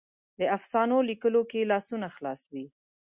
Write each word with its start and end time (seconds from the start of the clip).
د 0.39 0.41
افسانو 0.57 0.97
لیکلو 1.09 1.41
کې 1.51 1.69
لاسونه 1.71 2.07
خلاص 2.15 2.41
وي. 2.53 2.65